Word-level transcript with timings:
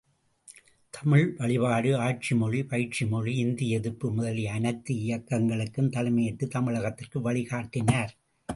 தமிழ் 0.89 1.35
வழிபாடு, 1.37 1.97
ஆட்சி 1.97 2.35
மொழி, 2.35 2.63
பயிற்றுமொழி, 2.63 3.35
இந்திஎதிர்ப்பு 3.45 4.13
முதலிய 4.13 4.51
அனைத்து 4.51 4.95
இயக்கங்களுக்கும் 4.95 5.89
தலைமையேற்று 5.89 6.47
தமிழகத்திற்கு 6.47 7.21
வழிகாட்டினார். 7.23 8.11